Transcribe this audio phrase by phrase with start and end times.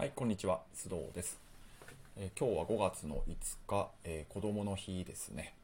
[0.00, 1.38] はい、こんにちは、須藤です。
[2.16, 3.36] えー今日は5月の5
[3.68, 5.54] 日、えー子供の日ですね、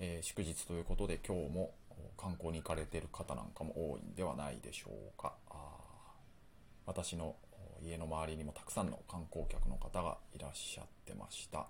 [0.00, 1.70] えー祝日ということで、今日も
[2.16, 5.34] 観光に行かれてる方なんかも多いんではないでしょうか。
[5.50, 5.54] あ
[6.84, 7.36] 私の
[7.80, 11.68] 家の周りにもたくさんの観光客の方がいらっしゃってました。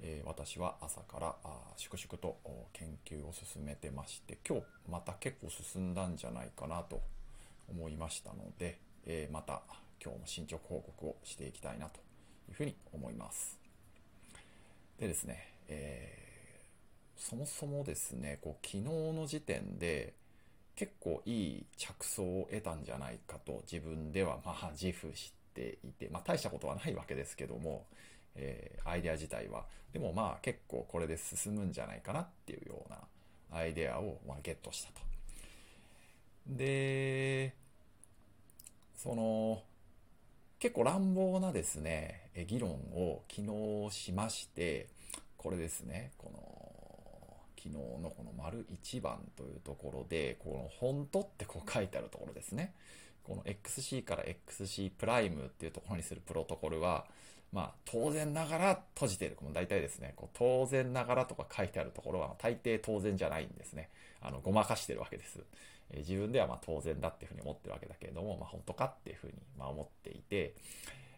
[0.00, 2.38] え私は朝からあ粛々と
[2.72, 7.02] 研究を進めてまして、今日また結構進んだんじゃないかなと
[7.68, 9.60] 思いましたので、えまた
[10.02, 12.00] 今日も進捗報告をしていきたいなと
[12.48, 13.58] いうふうに思います。
[14.98, 16.22] でですね、えー
[17.16, 20.12] そもそもですね、こう昨日の時点で
[20.74, 27.86] 結構いい着想を得たんじゃないかと自分ではまあ自負していて、まあ大したことはないわけですけども、
[28.34, 29.64] えーアイデア自体は。
[29.92, 32.98] でもまあ結構これで進むんじゃないかなっていうような
[33.52, 35.00] アイデアをまゲットしたと。
[36.48, 37.54] で、
[38.96, 39.62] その、
[40.62, 43.42] 結構乱暴なですね、議論を昨
[43.90, 44.86] 日しまして、
[45.36, 52.74] これですね、この、昨日のこの丸1番というところで、このフォントってこう書いてあるところですね。
[53.24, 57.06] この XC から XC プライムっていうところにするプロトコルは、
[57.52, 59.38] まあ当然ながら閉じている。
[59.42, 63.90] もう大体ですね、こう当然ながらとか書いてあるところは大抵当然じゃないんですね。
[64.22, 65.40] あの、ごまかしてるわけです。
[65.90, 70.54] え自分ではま当然だっていうふうに思ってるわけだけれども、まあ本当かっていうふうにま思っていて、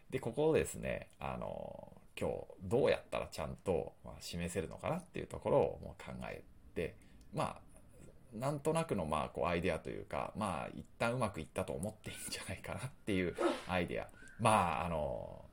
[0.09, 6.95] で、ここをですね、あの、今日どうやったらちゃんとま示せるのかなっていうところをもう考えて、
[7.33, 13.35] まあ、なんとなくのまあこうアイデアというか、まあ一旦うまくいったと思っていいんじゃないかなっていう
[13.67, 14.07] アイデア。
[14.39, 15.45] まあ、あの、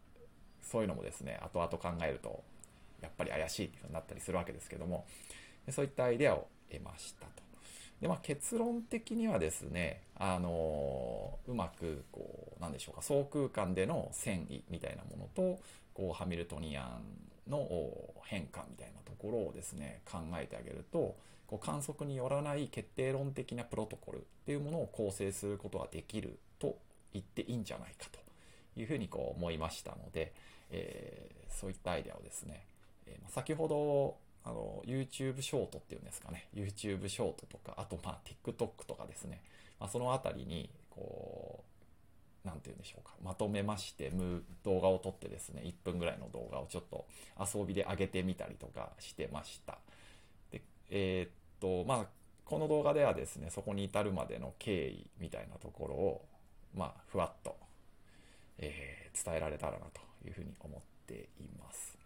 [0.62, 2.42] そういうのもですね、後々考えると、
[3.00, 5.06] やっぱり怪しいっていうふうになったりするわけですけども、
[5.70, 7.42] そういったアイデアを得ましたと。
[8.00, 15.60] で、まあ、結論的にはですね、あのうまく、こう、なんでしょうか、総空間での遷移みたいなものと、
[15.94, 17.68] こう、ハミルトニアンの
[18.24, 21.14] 変化みたいなところをですね、考えてあげると、
[21.52, 26.78] こう観測によらない決定論的なプロトコルっていうものを構成することができると
[27.12, 28.18] 言っていいんじゃないかと
[28.80, 30.32] いうふうにこう思いましたので、
[30.70, 32.64] えーそういったアイデアをですね、
[33.06, 36.48] えー先ほどあの YouTube ショートっていうんですかね。
[36.54, 39.40] YouTube ショートとかあとまあ TikTok とかですね、
[39.78, 41.64] まあ、そのあたりにこ
[42.44, 43.14] うなんて言うんでしょうか。
[43.22, 47.06] まとめましてむ動画を撮ってですね1分ぐらいの動画をちょっと
[47.38, 49.78] 遊びで上げてみたりとかしてました。
[50.50, 52.06] でえーっとまあ
[52.44, 56.24] この動画ではですねそこに至るまでの経緯みたいなところを
[56.74, 57.56] まあふわっと、
[58.58, 62.01] えー伝えられたらなというふうに思っています。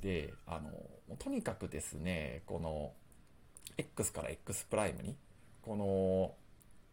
[0.00, 2.92] であのとにかくですねこの
[3.76, 5.16] X から X プライムに
[5.62, 6.34] この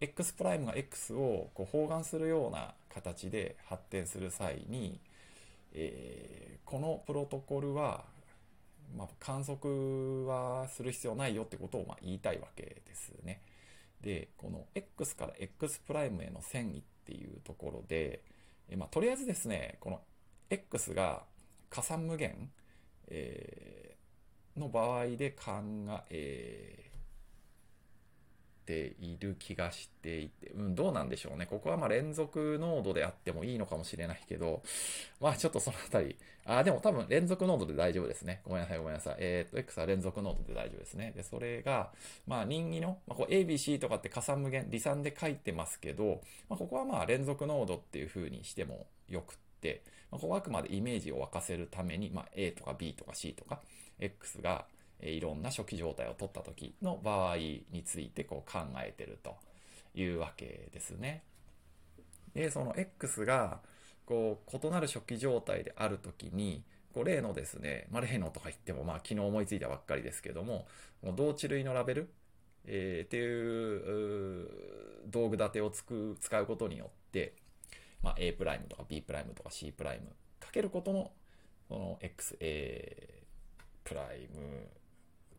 [0.01, 4.99] X プライムが X をこう包含するような形で発展する際に、
[5.73, 8.03] えーこのプロトコルは、
[8.97, 13.41] まあ、観測はする必要ないよってことをま言いたいわけですね。
[14.01, 18.22] でこの X から X プライムへの遷移っていうところで、
[18.69, 20.01] えまあ、とりあえずですねこの
[20.49, 21.23] X が
[21.69, 22.49] 加算無限
[23.09, 23.75] えー
[24.59, 25.51] の場合で考
[26.09, 26.91] え
[28.66, 31.45] ている気がしていて、うん、どうなんでしょうね。
[31.45, 34.63] ここはまあ連続ノードであってもいいのかもしれないけど、
[35.21, 38.41] まあちょっとそのあたり、ああ、でも多分連続ノードで大丈夫ですね。
[38.43, 39.16] ごめんなさい、ごめんなさい。
[39.19, 41.13] えっ、と、X は連続ノードで大丈夫ですね。
[41.16, 41.91] で、それが、
[42.25, 49.44] まあ任意の、まあ、こう ABC とかって加算無限、離散で書いてますけど、まあ、ここはまあ連続ノードっていう風にしてもよくて、
[50.11, 53.59] まあ、ここはあくまでイメージを沸かせるために、まあ、A とか B とか C とか
[53.99, 54.65] X が
[55.01, 59.35] いろんな初期状態を取った時の場合についてこう考えてると
[59.93, 61.23] いうわけですね。
[62.33, 63.59] で、その X が
[64.05, 70.67] こう異なる初期状態である時に、こう例のですね、まあ、例のとか言っても、まあ、昨日思いついたばっかりですけども、
[71.01, 72.09] この同値類のラベル、
[72.65, 74.49] えーっていう
[75.07, 77.33] 道具立てを使うことによって、
[78.05, 80.05] まあ、A プライムとか B プライムとか C プライム
[80.40, 81.09] かけることの
[81.67, 82.96] この XA
[83.84, 84.67] プライム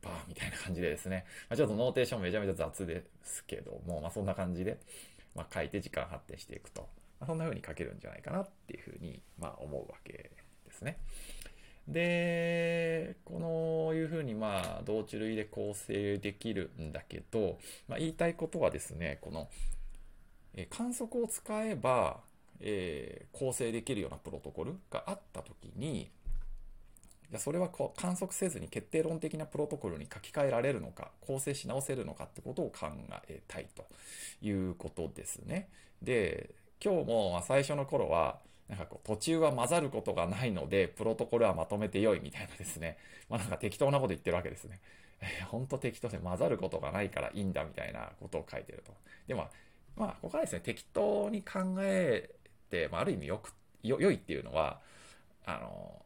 [0.03, 4.79] バーみたいな感じでですね、まあ、ちょっとノーテーションめちゃめちゃ雑ですけども、まあ、そんな感じで、
[5.37, 6.89] まあ、書いて時間発展していくと、
[7.21, 10.33] まあ、そんな風に書けるんじゃないかなっていう風に、まあ、思うわけ
[10.65, 10.99] ですね。
[11.87, 19.49] で、このいうふうにまあ同値類で構成できるんだけど、まあ、言いたいことはですね、この
[20.57, 22.21] え観測を使えば、
[22.61, 26.11] えー構成できるようなプロトコルがあったときに、
[27.31, 32.87] じゃそれはこう観測せずに決定論的なプロトコルに書き換えられるのか、構成し直せるのかってことを考
[33.29, 33.85] えたいと
[34.43, 35.69] いうことですね。
[36.03, 36.51] で、
[36.83, 38.39] 今日も最初の頃は、
[38.69, 42.97] なんかこう途中は混ざることがないので、プロトコルはまとめて良いみたいなですね。
[43.29, 44.81] まあなんか適当なこと言ってるわけですね。
[45.21, 48.93] えー、本当適当で混ざることがないからいいんだみたいなことを書いてると。
[49.27, 49.49] でも、
[49.97, 52.31] まあ、ここはですね、適当に考え、
[52.91, 53.53] まあ、ある意味よく、
[53.83, 54.81] よ、良いっていうのは、
[55.45, 56.03] あの、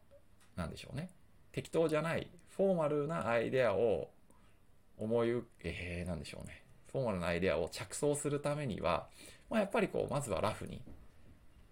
[0.55, 1.09] なんでしょうね。
[1.51, 4.09] 適当じゃない、フォーマルなアイデアを
[4.97, 5.29] 思い、
[5.63, 6.63] えー、なんでしょうね。
[6.91, 9.07] フォーマルなアイデアを着想するためには、
[9.49, 10.81] まあ、やっぱりこう、まずはラフに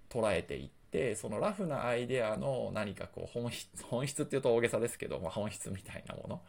[0.10, 6.42] 捉えていって、そのラフなアイデアの何かこう本質、 本質っていうと大げさですけど、まあ、本質みたいなも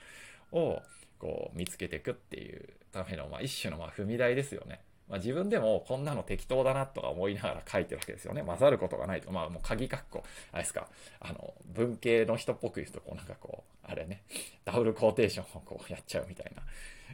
[0.53, 0.83] のを
[1.19, 4.81] こう見つけていくっていうための、まあ、一種のまあ踏み台ですよね。
[5.11, 8.43] まあ、自分でもこんなの適当だなとか思いながら書いてるわけですよね。
[8.43, 9.31] 混ざることがないと。
[9.33, 10.23] まあもう鍵括弧、
[10.53, 10.87] あれですか、
[11.21, 14.23] あの、文系の人っぽく言うと、こうなんかこう、あれね、
[14.65, 16.63] ダブルコーテーションをこうやっちゃうみたいな。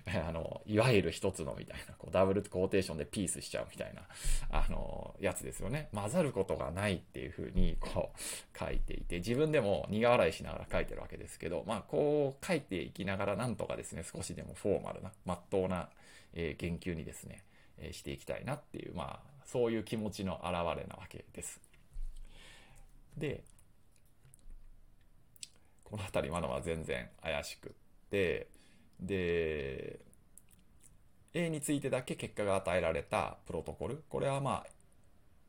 [0.28, 4.02] あの、いわゆる一つのみたいな、こうダブルコーテーションでピースしちゃうみたいな、
[4.50, 5.88] あの、やつですよね。
[5.92, 15.88] 混ざることがないっていうふうに、こう、書いていて、自分でも苦笑いしながら書いてるわけですけど、まあ、こう書いていきながらなんとかですね、少しでもフォーマルな、まっとうな、
[16.34, 17.42] えー、言及にですね、
[17.78, 21.60] えしていきたいなっていう、まあ、そういう気持ちの表れなわけです。
[23.16, 23.42] で、
[25.84, 27.72] この辺りまだまだ全然怪しくっ
[28.10, 28.48] て、
[29.00, 30.00] で、
[31.34, 34.02] A についてだけ結果が与えられたプロトコル。
[34.08, 34.66] これはまあ、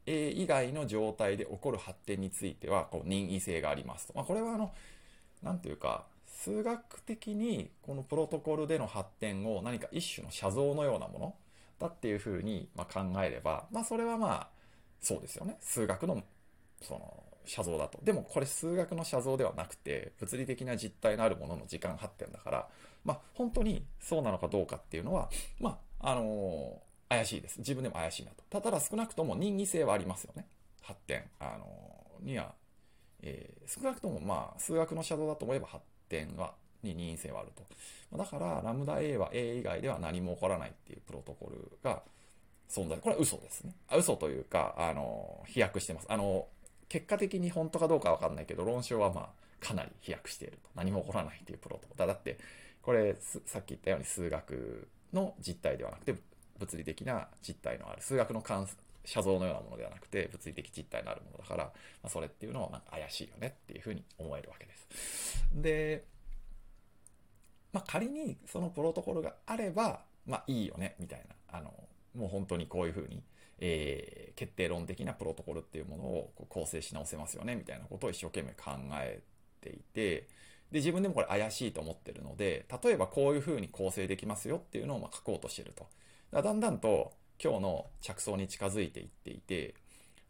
[0.06, 4.13] A 以外の状態で起こる発展については、こう任意性がありますと。
[4.15, 4.74] まあ、これはあの、
[5.41, 11.35] なんていうか、数学的にこのプロトコルでの発展を何か一種の写像のようなもの、
[11.79, 14.50] だっていうふうに、ま考えれば、まあそれはまあ、
[15.00, 15.57] そうですよね。
[15.62, 16.24] 数学の、
[16.81, 18.00] その、写像だと。
[18.03, 22.68] でもこれ数学の写像ではなくて、物理的な実体のあるものの時間発展だから、
[23.06, 25.29] まあ本当にそうなのかどうかっていうのは、
[25.59, 27.59] まあ、あのー、怪しいです。
[27.59, 28.62] 自分でも怪しいなと。
[28.62, 30.45] ただ少なくとも任意性はありますよね。
[30.81, 31.24] 発展。
[31.39, 32.53] あのー、には、
[33.21, 36.53] えー、少なくともまあ数学の写像だと思えば発展は
[36.83, 38.18] に任意性はあると。
[38.18, 42.01] だから、ラムダ A は A 以外では何も起こらないっていうプロトコルが
[42.69, 42.97] 存在。
[42.97, 43.74] これは嘘ですね。
[43.89, 46.07] あ嘘というか、あの、飛躍してます。
[46.09, 46.47] あの、
[46.89, 49.29] 結果的に本当かどうかわかんないけど、論証はまあ、
[49.59, 50.69] かなり飛躍していると。
[50.75, 52.07] 何も起こらないっていうプロトコル。
[52.07, 52.38] だって、
[52.81, 53.15] これ、
[53.45, 56.15] さっき言ったように数学の実態ではなくて、
[56.59, 58.68] 物理的な実態のある、数学の関
[59.07, 61.71] 写像のようなものではなくて、物理的実体のあるものだから、ま
[62.03, 64.88] あ、それっていうのはなんか怪しいよねっていうふうに思えるわけです。
[65.53, 66.03] で、
[67.73, 71.57] まあ、仮にそのプロトコルがあれば、まあいいよね、みたいな。
[71.57, 71.73] あの、
[72.15, 73.21] もう本当にこういうふうに、
[73.59, 78.71] えー、決定論的なプロトコルっていうものをこう構成し直せますよね、みたいなことを一生懸命考
[79.01, 79.21] え
[79.61, 80.27] ていて、
[80.71, 85.87] で、自分でもこれ怪しいと思ってるので、例えばこういうふうに構成できますよっていうのをま書こうとしてると。
[86.31, 89.75] だだんだんと今日の着想に近づいていっていて、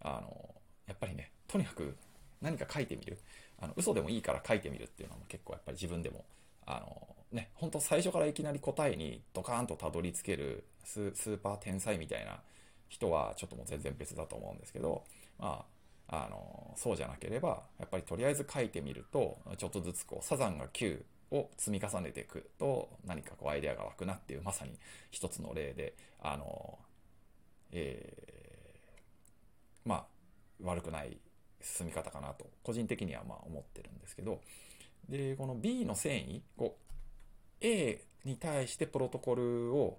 [0.01, 0.53] あの、
[0.85, 1.97] やっぱりね、とにかく
[2.41, 3.17] 何か書いてみる。
[3.59, 6.23] あの、嘘でもいいから書いてみるっていうのも結構やっぱり自分でも、
[6.67, 12.39] あの、ね、本当最初からいきなり答えにドカーンとたどり着けるスーパー天才みたいな
[12.88, 15.03] 人はちょっともう全然別だと思うんですけど、
[15.38, 15.65] ま
[16.07, 24.71] あ、あの、そうじゃなければ、やっぱりとりあえず書いてみると、ちょっとずつこう、サザンが9を積み重ねていくと、何かこうアイデアが湧くなっていう、まさに
[25.12, 26.80] 一つの例で、あの、
[27.71, 30.06] えー、まあ、
[30.63, 31.18] 悪くない
[31.62, 34.42] 進み方かなと、個人的にはまあ思ってるんですけど、
[35.09, 36.86] で、この B の繊維、こう、
[37.61, 39.97] A に対してプロトコルを、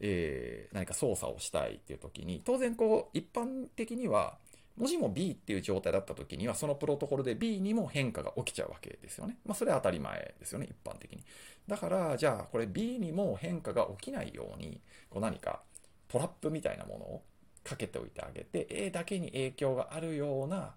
[0.00, 4.38] えー、何か操作をしたいっていう時に、当然こう、一般的には、
[4.76, 9.36] 文字も B っていう状態だった時には、そのプロトコルで B にも変化が起きちゃうわけですよね。
[9.44, 11.24] まあ、それは当たり前ですよね、一般的に。
[11.66, 15.62] だから、じゃあ、これ B にも変化が起きないように、こう何か
[16.06, 17.22] トラップみたいなものを
[17.64, 20.74] かけておいてあげて、A だけに影響があるような、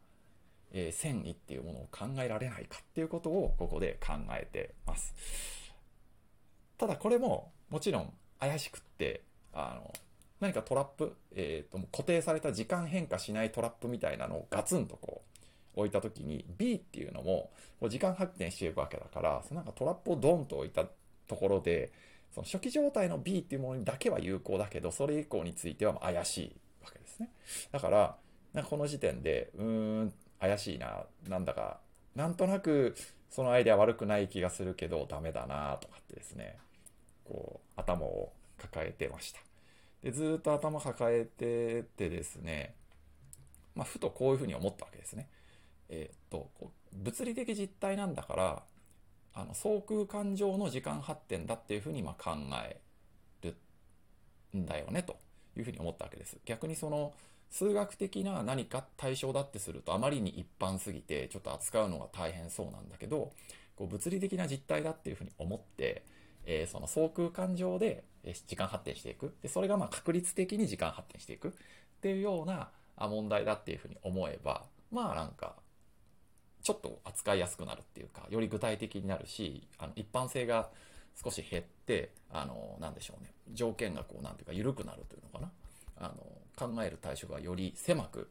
[0.74, 5.61] えー、繊維っていうものを考えられないかっていうことを、ここで考えてます。
[6.82, 9.22] ただこれももちろん怪しくって、
[9.54, 9.94] あの、
[10.40, 15.22] 何かトラップ、えっ、ー、と、固定された時間変化しないトラップみたいなのをガツンとこ
[15.76, 20.86] う置いた時に B っていうのもこう時間発展していくわけだから、そのなんかトラップをドンと置いた
[21.28, 21.92] ところで、
[22.34, 27.30] その初期状態の B っていうものにだけは有効だけど、それ以降については怪しいわけですね。
[27.72, 28.16] だから、
[28.54, 31.80] なんかこの時点で、うーん、怪しいな、なんだか、
[32.16, 32.96] なんとなく
[33.32, 36.58] そのアイデア悪くない気がするけどダメだなとかってですね、
[37.32, 39.40] こう、頭を抱えてました。
[40.04, 42.76] で、ずっと頭抱えててですね、
[43.74, 45.30] まあ、ふとこういうふうに思ったわけですね。
[45.90, 46.50] えー、っと、
[46.92, 48.64] 物理的実体なんだから、
[49.34, 52.32] あの、総空間上の時間発展だっていうふうにま考
[52.66, 52.82] え
[53.44, 53.56] る
[54.58, 55.18] んだよね、と
[55.56, 56.38] いうふうに思ったわけです。
[56.44, 57.14] 逆にその、
[57.50, 63.34] 数学的な何か対象だってするとあまりに一般すぎてちょっと扱うのが大変そうなんだけど
[63.76, 66.04] こう物理的な実態だっていうふうに思って、
[66.46, 68.04] えー、その相空間上で
[68.48, 69.36] 時間発展していく。
[69.42, 71.50] でそれがまあ確率的に時間発展していく。
[71.50, 71.52] っ
[72.02, 75.56] ていうような問題だっていうふうに思えばまあなんか
[76.64, 80.70] ちょっと扱いやすくなるっていうかより具体的になるしあの一般性が
[81.24, 83.32] 少し減ってあのなんでしょうね。
[83.54, 85.52] 条件がこうなんていうか緩くなるというのかな。
[85.98, 86.16] あの
[86.56, 88.30] 考える対象がより狭く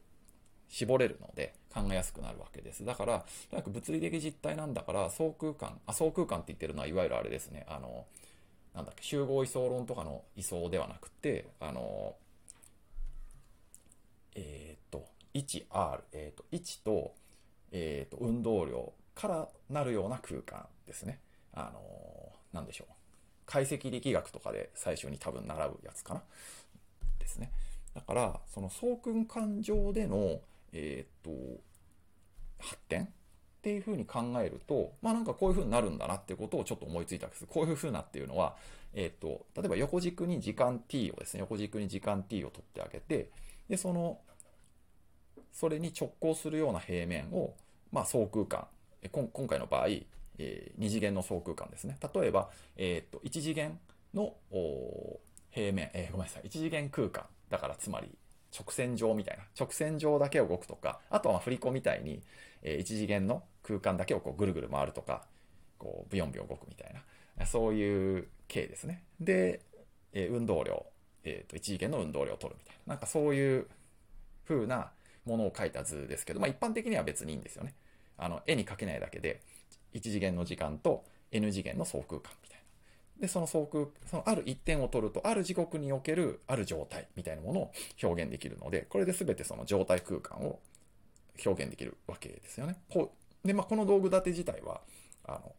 [0.71, 2.83] 絞れるので考えやすくなるわけです。
[2.85, 8.05] だから、とにかく物理的実体なんだから、相空間、あ、相空間って言ってるのは、いわゆるあれですね、あの、
[8.73, 12.15] なんだっけ、集合位相論とかの位相ではなくて、あの、
[14.35, 17.13] えっ、ー、と、1R、えっ、ー、と、1と、
[17.73, 21.19] えっ、ー、と、運動量からなるような空間ですね。
[21.53, 21.81] あの、
[22.53, 22.93] なんでしょう。
[23.45, 26.23] 解析力学とかで最初に多分習うやつかな。
[27.19, 27.51] ですね。
[27.93, 30.39] だから、その相空間上での、
[30.73, 31.31] えっ、と、
[32.59, 33.07] 発展っ
[33.61, 37.45] ていうふうに考えると、まあなんかこういうふうになるんだなっていうことをちょっと思いついたんです。
[37.45, 38.55] こういうふうなっていうのは、
[38.93, 43.29] えっ、と、例えば横軸に時間 t をですね、横軸に時間 t を取ってあげて、
[43.69, 44.19] で、その、
[45.51, 47.53] それに直行するような平面を、
[47.91, 48.67] まあ相空間、
[49.11, 49.87] 今回の場合、
[50.37, 51.97] えー、2次元の相空間ですね。
[52.13, 53.77] 例えば、えっ、と、1次元
[54.13, 54.33] の
[55.51, 57.25] 平面、えー、ごめんなさい、1次元空間。
[57.49, 58.09] だからつまり
[58.57, 59.43] 直線上みたいな。
[59.59, 62.21] 直線上だけを動くとか、あとは振り子みたいに、
[62.63, 65.25] えー、1次元の空間だけをこうぐるぐる回るとか、
[65.77, 67.45] こう、ブヨンブヨン動くみたいな。
[67.45, 69.03] そういう系ですね。
[69.19, 69.61] で、
[70.13, 70.85] えー、運動量、
[71.23, 72.93] えっ、ー、と、1次元の運動量を取るみたいな。
[72.93, 73.67] なんかそういう
[74.47, 74.91] 風な
[75.25, 77.73] ものを書いた図ですけど、まあ一般的には別にいいんですよね。
[78.17, 79.41] あの、絵に描けないだけで、
[79.93, 82.31] 1次元の時間と N 次元の相空間。
[83.21, 90.59] で、その相空、そのある一点を取ると、ある時刻におけるある状態みたいなものを表現できるので、これで全てその状態空間を
[91.45, 92.77] 表現できるわけですよね。
[92.89, 94.81] こうで、まあ、この道具立て自体は、
[95.25, 95.53] あの、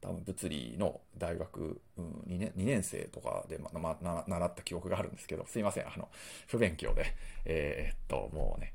[0.00, 6.08] 多分物理の大学、うん、2, 年2年生とかで、ままな習った記憶があるんですけど、すいません、あの、
[6.46, 8.74] 不勉強で、えー、っと、もうね、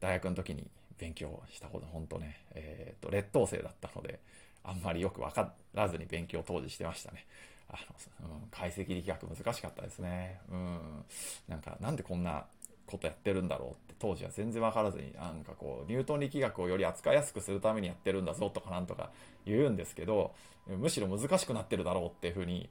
[0.00, 4.20] 大学の時に勉強したこと、本当ね、えー、っと、劣等生だったので、
[4.64, 7.26] あんまりよくわからずに勉強当時してましたね。
[7.68, 7.78] あ
[8.22, 10.40] の、うん、解析力学難しかったですね。
[10.50, 11.04] うん。
[11.48, 12.44] なんか、なんでこんな
[12.86, 19.10] ことやってるんだろうって当時は全然わからずに、なんかこう、ニュートン力学をより扱いやすくするためにやってるんだぞとかなんとか
[19.46, 20.34] 言うんですけど、
[20.66, 22.68] むしろ難しくなってるだろうっていうふうに、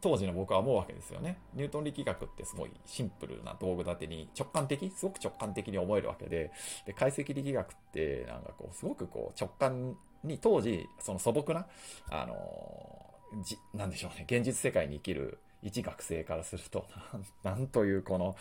[0.00, 1.38] 当時の僕は思うわけですよね。
[1.54, 6.50] ニュートン力学ってすごいシンプルな道具立てに直感的、すごく直感的に思えるわけで、
[6.86, 11.66] で解析力学ってなんかこう、すごくこう直感に当時、その素朴な、
[12.10, 16.86] あのじ、なんでしょうね、現実世界に生きる一学生からすると、
[17.42, 18.36] なんというこの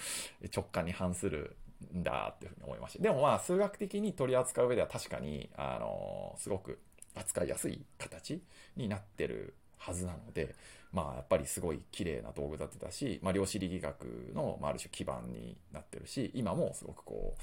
[0.56, 1.56] 直感に反する
[1.94, 3.04] んだっていうふうに思いました。
[3.04, 6.80] でもまあ、数学的に取り扱う上では確かに、あのすごく
[7.16, 8.42] 扱いやすい形
[8.76, 9.54] になってる
[9.86, 10.56] はずなので、
[10.92, 17.42] まあ、やっぱりすごい綺麗な道具立てだし、まあ、量子力学の、まあ、ある種基盤になってるし、今もすごくこう、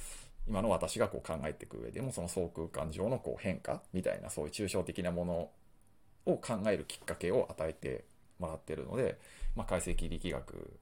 [0.48, 5.50] 今の私がこう考えていく上でも、その相空間上のこう変化みたいな、そういう抽象的なもの
[6.26, 8.04] を考えるきっかけを与えて
[8.38, 9.18] もらってるので、
[9.54, 10.80] まあ、解析力学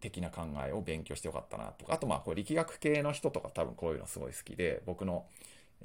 [0.00, 5.24] 的な考えを勉強してよかったなとか、あとまあ、こう力学系の人とか多分こういうのすごい好きで、僕の、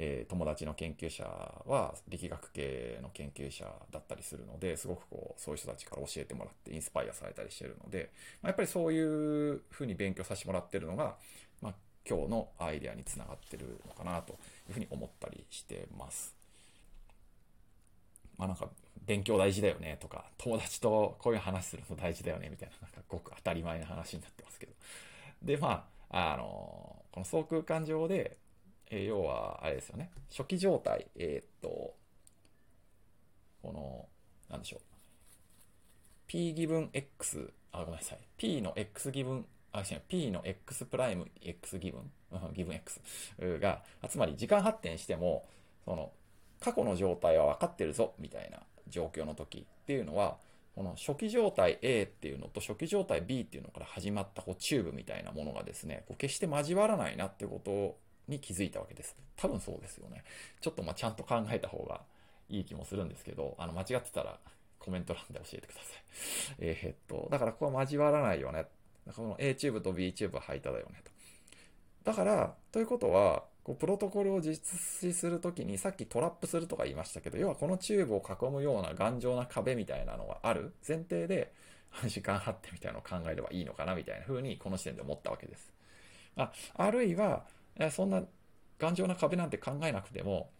[0.02, 8.10] えー、友達の研究者は力学系の研究者だったりするので、すごくこう、そういう人たちから教えてもらってインスパイアされたりしてるので、
[8.42, 11.18] まあ、やっぱりそういうふうに勉強させてもらってるのが、
[11.62, 11.74] まあ、
[12.10, 14.34] 今日のアイデアにつながってるのかなと
[14.70, 16.34] いうふうに思ったりしてます。
[18.38, 18.70] まあなんか、
[19.06, 24.72] 勉強大事だよねとか、友達とこういう話するの大事だよねみたいな、なんかごく当たり前な話になってますけど。
[25.42, 28.38] で、まあ、あの、この相空間上で、
[28.90, 31.96] えー、要は、あれですよね、初期状態、えー、っと、
[33.62, 34.08] この、
[34.50, 34.82] なんでしょう。
[36.28, 38.20] p ギブン x、あ、ごめんなさい。
[38.38, 42.12] p の x ギブンあ、違う、p の x プライム x ギブン、
[42.54, 43.00] ギブン x
[43.60, 45.46] が、つまり時間発展しても、
[45.86, 46.12] その、
[46.60, 50.38] 過去の状態は分かってるぞ、みたいな状況の時っていうのは、
[50.76, 57.98] この初期状態 A っていうのと初期状態 B っていうのから始まったこうチューブみたいなものがですね、こう決して交わらないなってことを
[58.30, 59.16] に気づいたわけです。
[59.36, 60.24] 多分そうですよね。
[60.62, 62.02] ちょっとまあちゃんと考えた方が
[62.50, 64.40] いい気もするんですけど、あの間違ってたら
[64.80, 66.04] コメント欄で教えてください。
[66.60, 68.66] えー、っと、だからここは交わらないよね
[69.16, 71.12] この A チューブと B チューブは排他だよねと。
[72.04, 81.52] だから、ということは、こうプロトコルを実施するときに、さっきトラップするとか言いましたけど、要はこのチューブを囲むような頑丈な壁みたいなのがある前提で、
[82.08, 85.72] 時間発展みたいなのを考えればいいのかなみたいな風に、この時点で思ったわけです。
[86.36, 87.46] ああるいは、
[87.92, 88.24] そんな
[88.78, 90.52] 頑丈な壁なんて考えなくても、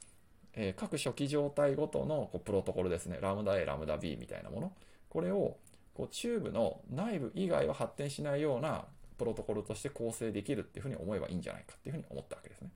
[0.54, 4.74] え、各初期状態ごとのこうプロトコルですね、ラムダ A、ラムダ B みたいなもの、
[5.10, 5.58] これを
[5.94, 8.86] こうチューブの内部以外は発展しないような
[9.18, 12.70] プロトコルとして構成できるっていうふうに思えばいいんじゃないかっていうふうに思ったわけですね。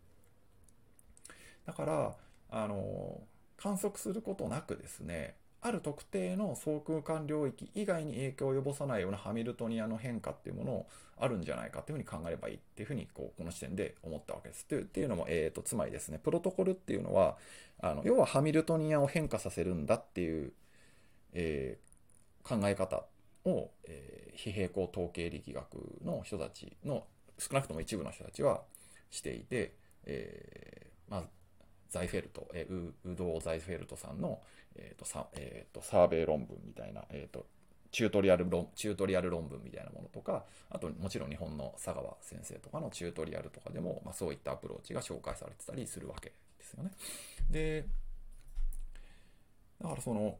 [1.66, 2.16] だから、
[2.50, 3.22] あの
[3.58, 14.65] 観測することなくですね、ある特定の相空間領域以外に影響を及ぼさないようなハミルトニアの変化っていうものをあるんじゃないかっていうふうに考えればいいっていうふうにこうこの視点で思ったわけです。
[14.70, 17.38] っていうのも、えーと、つまりですね、プロトコルっていうのは、
[17.79, 20.51] あの要はハミルトニアを変化させるんだっていう、
[21.32, 23.05] えー、考え方
[23.46, 27.05] を、えー、非平行統計力学の人たちの
[27.39, 28.63] 少なくとも一部の人たちは
[29.12, 31.24] していて、えー、まあ、
[31.89, 34.41] ザイフェルト、えー、ウドー・ザイフェルトさんの、
[34.75, 37.46] えーとさえーと、サーベイ論文みたいな、えーと、
[37.92, 46.92] チュートリアル論チュートリアル論文みたいなものとか、あともちろん日本の佐川先生とかのチュートリアルとかでも、まあ、そういったアプローチが紹介されてたりするわけですよね。
[47.51, 47.86] で、
[49.82, 50.38] だからその、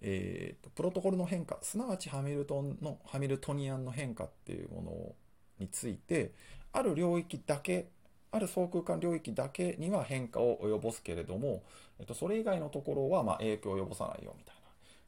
[0.00, 5.14] えーと、プロトコルの変化、すなわちハミルトンの、ハミルトニアンの変化っていうもの
[5.58, 6.32] について、
[6.72, 7.88] ある領域だけ
[8.34, 11.62] ある相空間領域だけには変化を及ぼすけれども、
[12.00, 14.60] えっと、それ以外のところはま影響を及ぼさないよみたいな、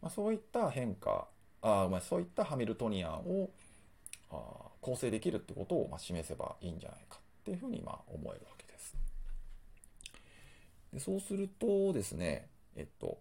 [0.02, 1.26] まあ、そういった変化
[1.60, 3.50] あ、まあ、そういったハミルトニアンを
[4.30, 4.36] あ
[4.80, 8.94] 構成できるってことをま示せばいいんじゃないかっていうふうにま思えるわけです。
[10.92, 13.18] でそうするとですね、えっと、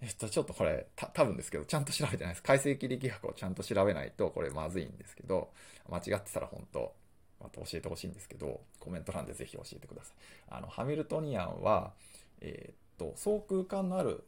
[0.00, 2.42] えっと、ちょっとこれ、た多分ですけど、ちゃんと調べてないです。
[2.44, 5.50] 解析力学をちゃんと調べないと、これまずいんですけど、
[5.88, 6.94] 間違ってたら本当、
[7.40, 10.14] また教えてほしいんですけど、コメント欄でぜひ教えてください。
[10.50, 11.92] あの、ハミルトニアンは、
[12.40, 14.24] えー、っと、相空間のある、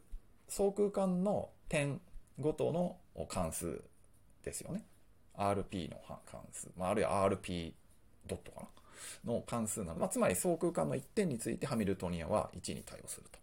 [0.47, 2.01] 相空間の点
[2.39, 3.81] ごとの関数
[4.43, 4.85] ですよね。
[5.37, 5.97] RP の
[6.29, 7.73] 関数、まあ、あるいは RP
[8.27, 8.67] ドットかな
[9.33, 9.99] の関数なの。
[9.99, 13.41] まあ、つまり相空間の1点についてハミルトニアンは1に対応すると。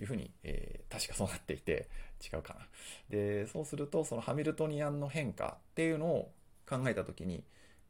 [0.00, 1.88] いうふうに、えー、確かそうなっていて、
[2.32, 2.60] 違うかな。
[3.10, 6.32] で、そうすると、そのハミルトニアンの変化っていうのを
[6.68, 7.42] 考えたときに、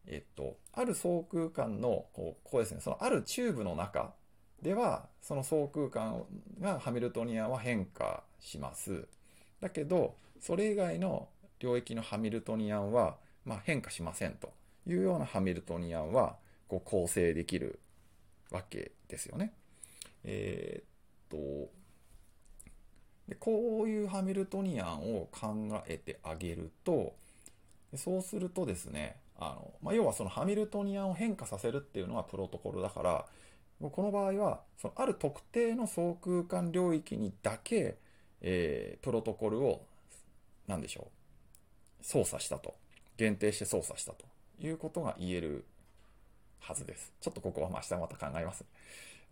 [0.09, 4.15] えっと、ある相空間の、こう、ここですね、そのあるチューブの中
[4.63, 6.25] では、その相空間
[6.61, 9.07] がハミルトニアンは変化します。
[9.61, 11.29] だけど、それ以外の
[11.61, 14.53] 領域のハミルトニアンは、まあ、変化しませんと
[14.87, 16.37] いうようなハミルトニアンは、
[16.69, 17.79] こう構成できる
[18.51, 19.53] わけですよね。
[20.25, 21.71] えー、っと、
[23.29, 25.55] でこういうハミルトニアンを考
[25.87, 27.15] えてあげると、
[27.95, 33.27] そうするとですね、あの、まあ、要はそのハミルトニアンを変化させるっていうのはプロトコルだから、
[33.81, 37.97] この場合は、そのある特定の相空間領域にだけ、
[38.41, 39.87] えー、プロトコルを、
[40.67, 41.09] なんでしょ
[42.01, 42.75] う、操作したと。
[43.17, 44.25] 限定して操作したと
[44.61, 45.65] いうことが言える
[46.61, 47.13] はずです。
[47.21, 48.65] ちょっとここはま明日また考えます、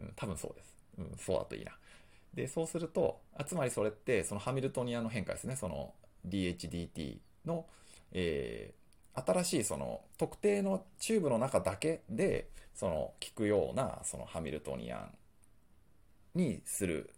[0.00, 0.12] うん。
[0.16, 0.74] 多分そうです。
[0.98, 1.72] うん、そうだといいな。
[2.34, 5.56] で、そうすると、あつまりそれって、そのハミルトニアの変化ですね。
[5.56, 5.94] その
[6.28, 7.66] DHDT の、
[8.12, 8.85] えー、
[9.24, 15.10] 新しいその特定のチューブの中だけでその効くようなそのハミルトニアン
[16.34, 17.10] にする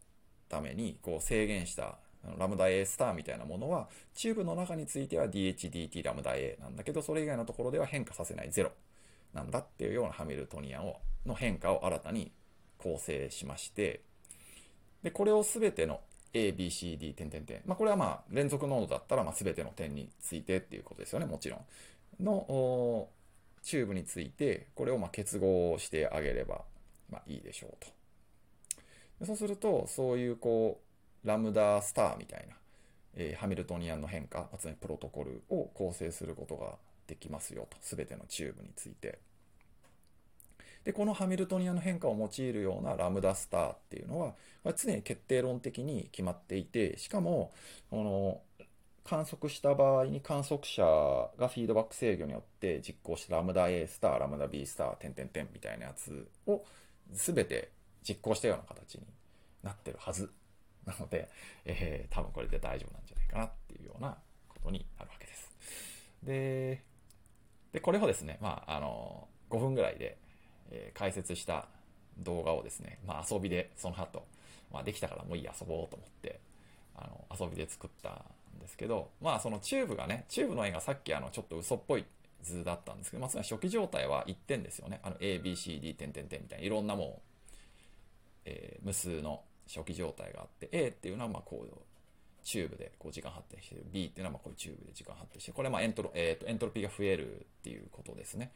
[0.49, 1.99] ためにこう制限した
[2.39, 8.71] ラムダ A スターみたいなものはチューブの中については DHDT ラムダ A なんだけどそれ以外のところでは変化させない0
[9.35, 12.33] なんだっていうようなハミルトニアンをの変化を新たに
[12.79, 14.01] 構成しまして
[15.03, 16.01] でこれを全ての
[16.33, 17.63] A, B, C, D, 点点点。
[17.67, 22.25] まあ、これはまあ、連続ノードだったら、まあ、全ての点についてっていうことですよね、もちろん。
[22.25, 23.09] の、
[23.63, 26.63] チューブについて、これをまあ結合してあげれば、
[27.11, 27.77] まあ、いいでしょう
[29.19, 29.27] と。
[29.27, 30.81] そうすると、そういうこ
[31.25, 32.55] う、ラムダスターみたいな、
[33.17, 37.77] えー、ハミルトニアンの変化、つまりプロトコルを構成することができますよと。
[37.81, 39.19] すべてのチューブについて。
[40.85, 44.35] で、このハミルトニアの変化を用いるようなラムダスターっていうのは、
[44.77, 47.53] 常に決定論的に決まっていて、しかも、
[47.91, 48.41] この、
[49.09, 56.63] 観測した場合に観測者がフィードバック制御によって実行したラムダ A スター、ラムダ B スター、点々点みたいなやつを
[57.11, 57.71] 全て
[58.07, 59.07] 実行したような形に
[59.63, 60.31] なってるはず。
[60.85, 61.31] なので、
[61.65, 64.15] えー、多分これで大丈夫なんじゃないかなっていうような
[64.47, 65.51] ことになるわけです。
[66.23, 66.83] で、
[67.73, 70.19] でこれをですね、まあ、あの、5分ぐらいで
[70.71, 71.67] えー、解説した
[72.19, 74.25] 動画をですね、まあ、遊びでその後、
[74.73, 76.41] まあ、できたからもういい遊ぼうと思って、
[76.97, 78.11] あの、遊びで作った
[78.57, 82.05] んですけど、まあ、そのチューブがね、チューブの絵がさっきあの、ちょっと嘘っぽい
[82.43, 85.01] 図だったんですけど、まあ、つまり初期状態は1点ですよね。
[85.03, 87.39] あの、A, B, C, D, 点点点みたいないろんなもう、
[88.47, 91.77] えー、無数の初期状態があって、A っていうのはまあこう、
[92.43, 93.85] チューブでこう時間発展してる。
[93.93, 98.53] B っていうのはまあこういうチューブで時間発展して、これまエントロ、えー、とエントロピーが増えるっていうことですね。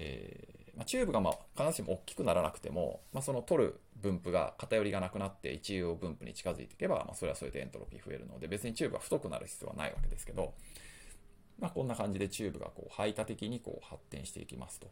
[0.00, 10.54] えーまあ、チューブがまあ必ずしも大きくならなくても、まあ、その取る分布が偏りがなくなって一応分布に近づいていけば、まあ、それはそれでエントロピー増えるので別にチューブが太くなる必要はないわけですけど、
[11.58, 14.88] まあ、こんな感じでチューブがこう排他的にこう発展していきますと。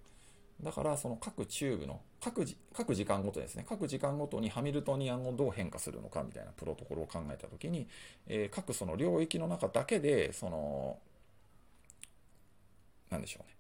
[0.61, 7.87] だからその各チューブの各各時間ごとですね各時間ごとにハミルトニアンをどう変化するのかみたいなプロトコルを考えた時に、
[8.27, 10.97] えー、各その領域の中だけでその
[13.11, 13.56] 何でしょうね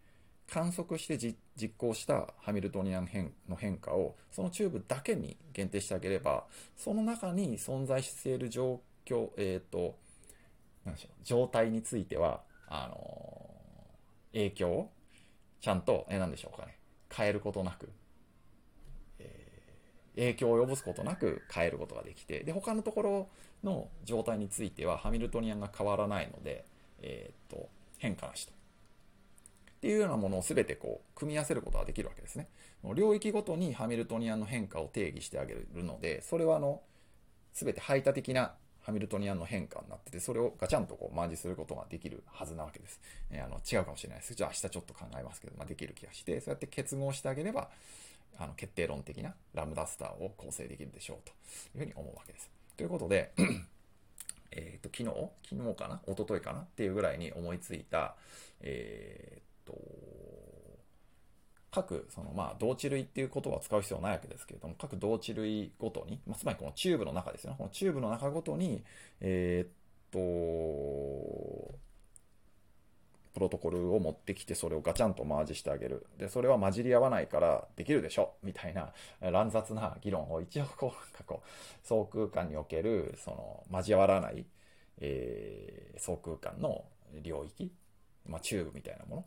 [0.50, 1.18] 観測して
[1.56, 6.44] 実行したハミルトニアン変の変化をそのチューブだけに限定してあげれば
[6.76, 9.96] その中に存在している状況、え、ー、と
[10.85, 14.90] 何でしょう状態についてはあのー、影響を
[15.61, 16.78] ちゃんと、えー、何でしょうかね
[17.12, 17.88] 変えることなく、
[19.18, 23.28] えー、影響を及ぼすことなく変えることができてで他のところ
[23.64, 26.64] の状態についてはハミルトニアンが変わらないので、
[27.00, 28.56] えっと変化なしと。
[29.87, 32.49] っていうようなものを全てこう組み合わせることができるわけですね。
[32.96, 36.81] 領域ごとにハミルトニアンの変化を定義してあげるので、それはあの
[37.55, 43.01] 全て排他的なハミルトニアンの変化になってて、それをガチャンとこうマージすることができるはずなわけです。
[43.31, 44.35] えー、あの違うかもしれないです。
[44.35, 47.68] じゃあ明日ちょっと考えますけど、まあ、できる気がして、そうやって結合してあげれば、
[48.38, 51.31] あの決定論的なラムダスターを構成できるでしょうと
[51.79, 52.51] いうふうに思うわけです。
[52.77, 53.31] ということで、
[54.51, 55.31] えっ、と、昨日？
[55.49, 56.01] 昨日かな？
[56.09, 56.61] 一昨日かな？
[56.62, 58.16] っていうぐらいに思いついた、
[58.61, 59.74] えー、と、
[61.70, 67.57] 各、そのまあ、同値類っていう言葉を使う必要ないわけですけれども、各同値類ごとに、まあ、つまりこのチューブの中ですよね。
[67.59, 68.83] このチューブの中ごとに、
[69.20, 69.70] えー、っ
[70.11, 71.79] と、
[73.35, 76.07] プロトコルを持ってきて、それをガチャンとマージしてあげる。
[76.16, 84.46] で、それは混じり合わないからできるでしょみたいな乱雑な議論を一応こう、なんかこう、相空間における、その、交わらない、
[85.00, 86.87] えー、相空間の
[87.22, 87.70] 領域、
[88.26, 89.24] まあ、チューブみたいなもの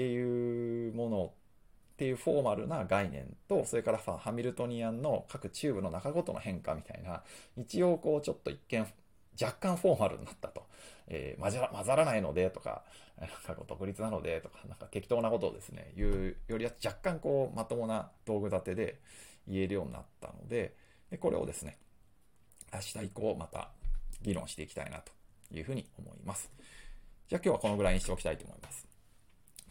[0.00, 7.22] っていうものっていうフォーマルな概念と、それからハミルトニアンの各チューブの中ごとの変化みたいな、
[7.58, 8.86] 一応こうちょっと一見
[9.38, 10.64] 若干フォーマルになったと。
[11.12, 12.82] えー、混ざら混ざらないのでとか、
[13.18, 19.00] なんかこう独立なのでとか、なんか適当なことをですね、言うよりは若干こうまともな道具立てで
[19.46, 20.74] 言えるようになったので、
[21.10, 21.76] でこれをですね、
[22.72, 23.68] 明日以降また
[24.22, 25.12] 議論していきたいなと
[25.52, 26.50] いうふうに思います。
[27.28, 28.89] じゃあ今日はこのぐらいにしておきたいと思います。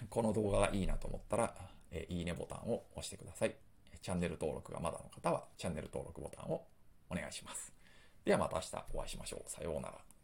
[0.08, 1.56] この動画がいいなと思ったら、
[1.92, 3.56] えいいねボタンを押してください。
[4.02, 6.66] チャンネル登録がまだの方は、チャンネル登録ボタンを
[7.10, 7.74] お願いします。
[8.24, 9.50] ではまた明日お会いしましょう。
[9.50, 10.19] さようなら。